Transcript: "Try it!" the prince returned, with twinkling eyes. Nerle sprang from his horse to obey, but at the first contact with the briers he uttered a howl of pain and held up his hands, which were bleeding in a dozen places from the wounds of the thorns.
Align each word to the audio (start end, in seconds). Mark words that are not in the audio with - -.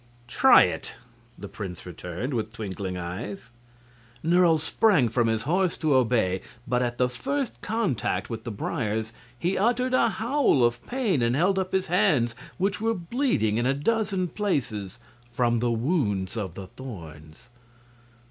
"Try 0.27 0.63
it!" 0.63 0.95
the 1.37 1.47
prince 1.47 1.85
returned, 1.85 2.33
with 2.33 2.51
twinkling 2.53 2.97
eyes. 2.97 3.51
Nerle 4.23 4.57
sprang 4.57 5.09
from 5.09 5.27
his 5.27 5.43
horse 5.43 5.77
to 5.77 5.93
obey, 5.93 6.41
but 6.67 6.81
at 6.81 6.97
the 6.97 7.07
first 7.07 7.61
contact 7.61 8.27
with 8.27 8.43
the 8.43 8.49
briers 8.49 9.13
he 9.37 9.59
uttered 9.59 9.93
a 9.93 10.09
howl 10.09 10.63
of 10.63 10.83
pain 10.87 11.21
and 11.21 11.35
held 11.35 11.59
up 11.59 11.71
his 11.71 11.85
hands, 11.85 12.33
which 12.57 12.81
were 12.81 12.95
bleeding 12.95 13.57
in 13.57 13.67
a 13.67 13.75
dozen 13.75 14.27
places 14.29 14.97
from 15.29 15.59
the 15.59 15.69
wounds 15.71 16.35
of 16.35 16.55
the 16.55 16.65
thorns. 16.65 17.49